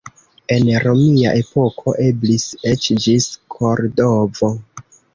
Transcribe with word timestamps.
En 0.53 0.71
romia 0.85 1.35
epoko 1.43 1.95
eblis 2.07 2.49
eĉ 2.73 2.91
ĝis 3.07 3.31
Kordovo. 3.59 4.55